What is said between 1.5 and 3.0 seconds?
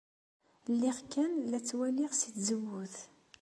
ttwaliɣ seg tzewwut.